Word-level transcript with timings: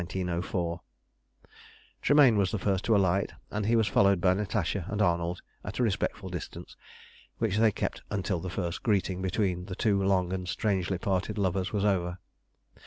Tremayne 2.01 2.35
was 2.37 2.49
the 2.49 2.57
first 2.57 2.83
to 2.85 2.95
alight, 2.95 3.33
and 3.51 3.67
he 3.67 3.75
was 3.75 3.85
followed 3.85 4.19
by 4.19 4.33
Natasha 4.33 4.85
and 4.87 4.99
Arnold 4.99 5.43
at 5.63 5.77
a 5.77 5.83
respectful 5.83 6.27
distance, 6.27 6.75
which 7.37 7.57
they 7.57 7.71
kept 7.71 8.01
until 8.09 8.39
the 8.39 8.49
first 8.49 8.81
greeting 8.81 9.21
between 9.21 9.65
the 9.65 9.75
two 9.75 10.01
long 10.01 10.33
and 10.33 10.47
strangely 10.47 10.97
parted 10.97 11.37
lovers 11.37 11.71
was 11.71 11.85
over. 11.85 12.17